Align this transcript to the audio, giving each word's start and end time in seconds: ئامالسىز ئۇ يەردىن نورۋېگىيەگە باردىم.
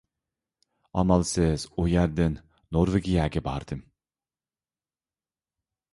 ئامالسىز 1.01 1.65
ئۇ 1.81 1.85
يەردىن 1.91 2.39
نورۋېگىيەگە 2.77 3.45
باردىم. 3.49 3.87